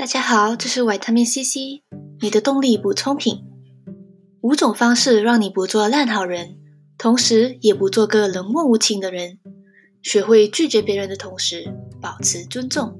[0.00, 1.82] 大家好，这是维他命 C C，
[2.22, 3.44] 你的动力补充品。
[4.40, 6.58] 五种方式让你不做烂好人，
[6.96, 9.40] 同时也不做个冷漠无情的人。
[10.00, 12.98] 学会拒绝别人的同时，保持尊重。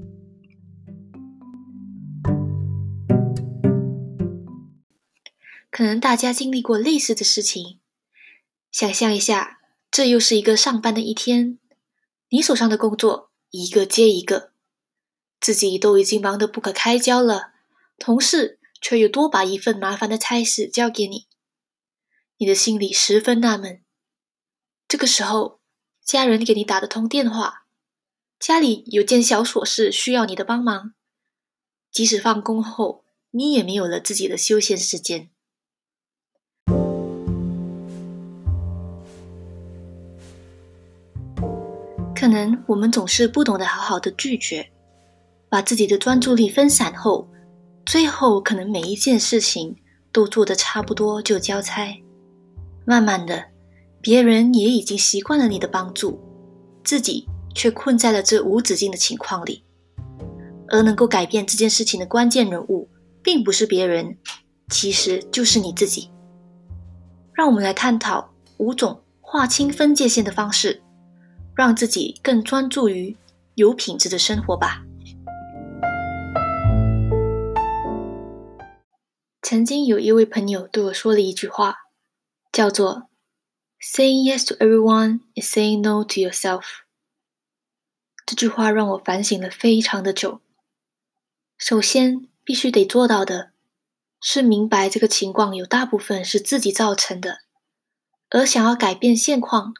[5.71, 7.79] 可能大家经历过类似的事情，
[8.71, 9.61] 想象一下，
[9.91, 11.59] 这又是一个上班的一天，
[12.29, 14.50] 你手上的工作一个接一个。
[15.41, 17.53] 自己都已经忙得不可开交了，
[17.99, 21.27] 同事却又多把一份麻烦的差事交给你，
[22.37, 23.83] 你的心里十分纳闷。
[24.87, 25.61] 这个时候，
[26.05, 27.65] 家人给你打的通电话，
[28.39, 30.93] 家里有件小琐事需要你的帮忙，
[31.91, 35.31] 即使放工后，你也没有了自己的休闲时间。
[42.15, 44.71] 可能我们总是不懂得好好的拒绝。
[45.51, 47.29] 把自己的专注力分散后，
[47.85, 49.77] 最后可能每一件事情
[50.13, 52.03] 都做得差不多就交差。
[52.87, 53.47] 慢慢的，
[54.01, 56.21] 别人也已经习惯了你的帮助，
[56.85, 59.65] 自己却困在了这无止境的情况里。
[60.69, 62.89] 而能够改变这件事情的关键人物，
[63.25, 64.17] 并不是别人，
[64.69, 66.11] 其实就是你自己。
[67.35, 70.81] 让我们来探讨五种划清分界线的方式，
[71.57, 73.17] 让自己更专注于
[73.57, 74.85] 有品质的生活吧。
[79.43, 81.77] 曾经有一位朋友对我说了一句话，
[82.53, 83.09] 叫做
[83.81, 86.65] “Saying yes to everyone is saying no to yourself”。
[88.27, 90.41] 这句话让我反省了非常的久。
[91.57, 93.53] 首先，必须得做到的
[94.21, 97.41] 是明白这个情况有大部分是自己造成的，
[98.29, 99.75] 而想要改变现况，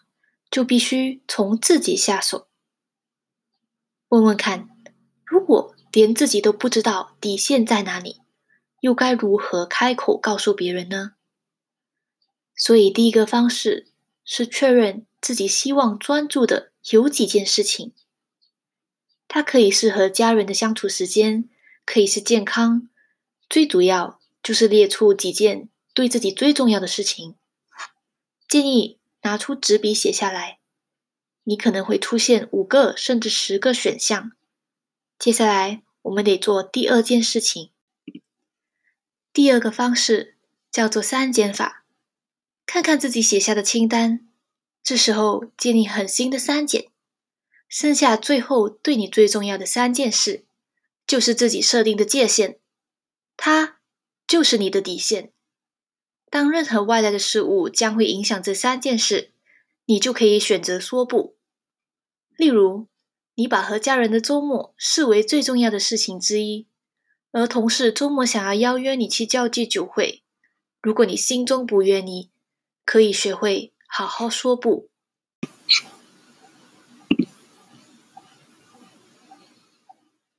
[0.51, 2.49] 就必须从自己下手。
[4.09, 4.69] 问问看，
[5.25, 8.23] 如果连自己都不知道底线在哪里？
[8.81, 11.13] 又该如何开口告诉别人呢？
[12.57, 13.89] 所以，第一个方式
[14.25, 17.95] 是确认自己希望专注的有几件事情。
[19.29, 21.49] 它可以是和家人的相处时间，
[21.87, 22.89] 可以是健康，
[23.49, 27.37] 最主要就是列出几件对自己最重要的事情。
[28.49, 30.59] 建议拿出纸笔写下来，
[31.45, 34.33] 你可能会出现五个甚至十个选项。
[35.19, 37.71] 接下来，我们得做第二件事情。
[39.33, 40.37] 第二个方式
[40.73, 41.85] 叫做删减法，
[42.67, 44.29] 看看自己写下的清单，
[44.83, 46.91] 这时候建立狠心的删减，
[47.69, 50.45] 剩下最后对你最重要的三件事，
[51.07, 52.59] 就是自己设定的界限，
[53.37, 53.79] 它
[54.27, 55.33] 就是你的底线。
[56.29, 59.33] 当任何外来的事物将会影响这三件事，
[59.85, 61.37] 你就可以选择说不。
[62.37, 62.89] 例如，
[63.35, 66.67] 你把和家人的周末视为最重要的事情之一。
[67.33, 70.25] 而同事周末想要邀约你去交际酒会，
[70.83, 72.31] 如果你心中不愿意，
[72.85, 74.89] 可以学会好好说不。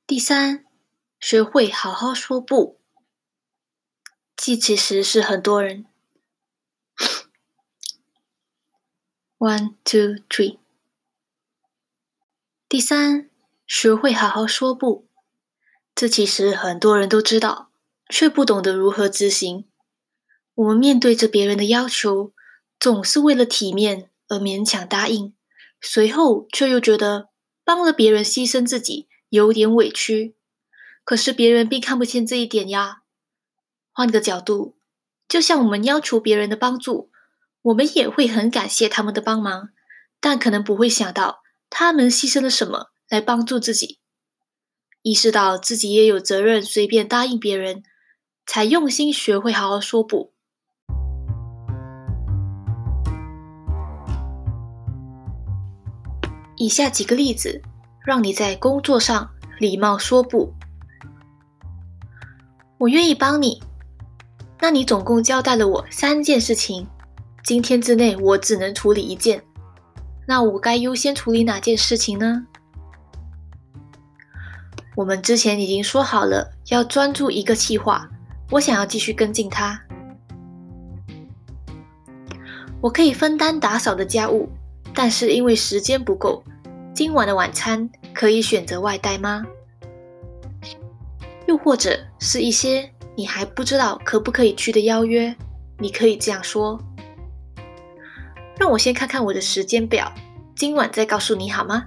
[0.06, 0.66] 第三，
[1.18, 2.78] 学会好好说不。
[4.36, 5.86] 这其实是很多人。
[9.38, 10.58] One, two, three。
[12.68, 13.30] 第三，
[13.66, 15.08] 学会好好说不。
[15.94, 17.70] 这其实很多人都知道，
[18.08, 19.66] 却不懂得如何执行。
[20.54, 22.32] 我们面对着别人的要求，
[22.78, 25.34] 总是为了体面而勉强答应，
[25.80, 27.28] 随后却又觉得
[27.64, 30.34] 帮了别人牺牲自己有点委屈。
[31.04, 33.02] 可是别人并看不见这一点呀。
[33.92, 34.76] 换个角度，
[35.26, 37.10] 就像我们要求别人的帮助，
[37.62, 39.70] 我们也会很感谢他们的帮忙，
[40.20, 44.00] 但可能不会想到他们牺牲了什么来帮助自己。
[45.02, 47.82] 意识到自己也有责任随便答应别人，
[48.46, 50.32] 才用心学会好好说不。
[56.56, 57.60] 以下几个例子，
[58.06, 59.28] 让你在工作上
[59.58, 60.54] 礼貌说不。
[62.78, 63.60] 我愿意帮你，
[64.60, 66.86] 那你总共交代了我三件事情，
[67.42, 69.42] 今天之内我只能处理一件，
[70.28, 72.46] 那我该优先处理哪件事情呢？
[74.94, 78.08] 我们之前已经说好了要专注一个计划，
[78.50, 79.80] 我想要继续跟进它。
[82.80, 84.50] 我可以分担打扫的家务，
[84.94, 86.44] 但是因为时间不够，
[86.92, 89.42] 今晚的晚餐可以选择外带吗？
[91.46, 95.34] 又或者是一些你还不知道可不可以去的邀约，
[95.78, 96.78] 你可以这样说：
[98.58, 100.12] 让我先看看我的时间表，
[100.54, 101.86] 今晚再告诉你好吗？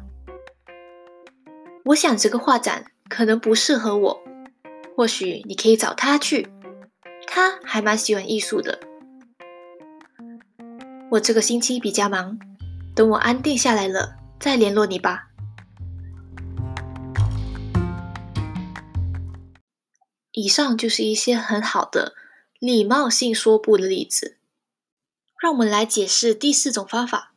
[1.86, 2.86] 我想这个画展。
[3.08, 4.24] 可能不适合我，
[4.96, 6.50] 或许你可以找他去，
[7.28, 8.80] 他还蛮喜欢艺术的。
[11.12, 12.40] 我这个星期比较忙，
[12.96, 15.30] 等我安定下来了再联络你吧。
[20.32, 22.14] 以上就是一些很好的
[22.60, 24.38] 礼貌性说不的例子。
[25.40, 27.34] 让我们来解释第四种方法：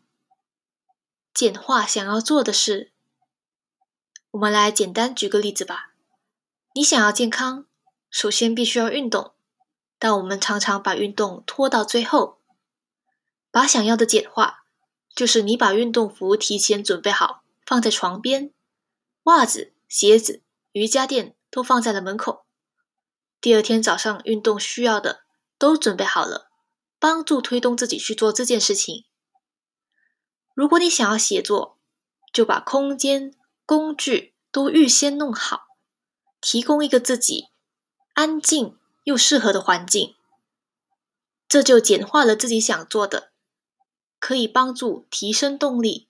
[1.35, 2.91] 简化想要做的事。
[4.32, 5.94] 我们来简单举个例子吧。
[6.75, 7.64] 你想要健康，
[8.10, 9.32] 首先必须要运动，
[9.98, 12.38] 但我们常常把运动拖到最后。
[13.50, 14.64] 把想要的简化，
[15.14, 18.52] 就是你把运动服提前准备好，放在床边，
[19.25, 20.42] 袜子、鞋子、
[20.72, 22.44] 瑜伽垫都放在了门口。
[23.40, 25.22] 第二天早上运动需要的
[25.56, 26.50] 都准备好了，
[26.98, 29.06] 帮助推动自己去做这件事情。
[30.54, 31.78] 如果你想要写作，
[32.31, 33.32] 就把空间、
[33.69, 35.67] 工具都预先弄好，
[36.41, 37.49] 提供一个自己
[38.15, 38.75] 安静
[39.05, 40.15] 又适合的环境，
[41.47, 43.31] 这就简化了自己想做的。
[44.19, 46.09] 可以帮助提升动力，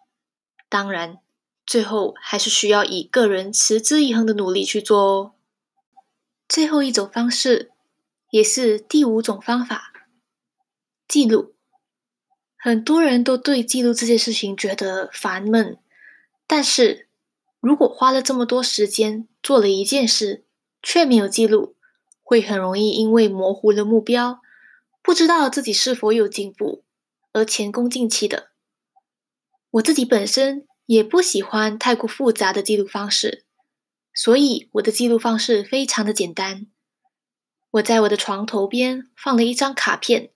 [0.68, 1.18] 当然，
[1.66, 5.32] 最后还是需要以个人持之以恒的努力去做哦。
[6.48, 7.72] 最后一种方式，
[8.30, 9.92] 也是第五种方法，
[11.08, 11.56] 记录。
[12.56, 15.76] 很多人都对记录这件事情觉得烦闷，
[16.46, 17.07] 但是
[17.60, 20.44] 如果花了这么多时间做了一件事，
[20.82, 21.76] 却没有记录，
[22.22, 24.40] 会很容易因为模糊了目标，
[25.02, 26.84] 不知道自己是否有进步。
[27.32, 28.48] 而前功尽弃的，
[29.72, 33.44] 我自己本身也不喜欢太过复杂的记录方式，
[34.14, 36.66] 所以我的记录方式非常的简单。
[37.72, 40.30] 我在我的床头边放了一张卡片，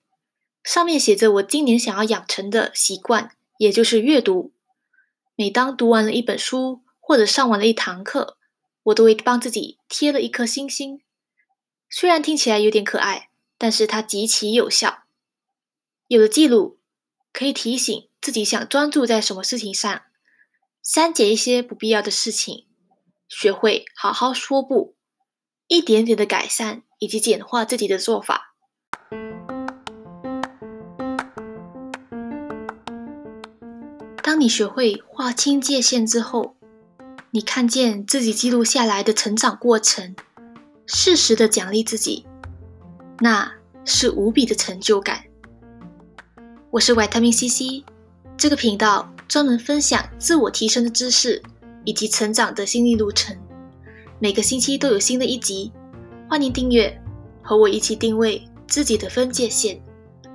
[0.63, 4.53] 上面写着我今年想要养成的习惯，也就是阅读。
[5.35, 8.39] 每当读完了一本书或者上完了一堂课，
[8.85, 11.03] 我都会帮自己贴了一颗星星。
[11.91, 13.29] 虽然听起来有点可爱，
[13.59, 15.03] 但是它极其有效。
[16.07, 16.79] 有了记录。
[17.35, 20.03] 可以提醒自己想专注在什么事情上，
[20.83, 22.67] 删减一些不必要的事情，
[23.27, 24.95] 学会好好说不，
[25.67, 28.55] 一点点的改善以及简化自己的做法。
[34.23, 36.59] 当你学会划清界限之后，
[37.35, 40.15] 你看见自己记录下来的成长过程，
[40.85, 42.27] 适时的奖励自己，
[43.21, 43.51] 那
[43.87, 45.25] 是无比的成就感。
[46.71, 47.87] 我是维他命 C C，
[48.37, 51.41] 这个频道专门分享自我提升的知识
[51.87, 53.35] 以及成长的心历路程。
[54.19, 55.73] 每个星期都有新的一集，
[56.29, 57.01] 欢迎订阅，
[57.43, 59.83] 和我一起定位自己的分界线，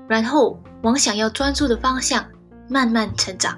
[0.10, 2.28] 然后往想要专注的方向
[2.68, 3.56] 慢慢成长。